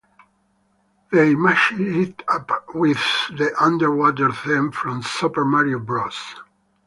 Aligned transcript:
They 1.11 1.35
mashed 1.35 1.79
it 1.79 2.23
up 2.27 2.73
with 2.73 2.97
the 3.37 3.53
underwater 3.63 4.31
theme 4.31 4.71
from 4.71 5.03
Super 5.03 5.45
Mario 5.45 5.77
Bros. 5.77 6.17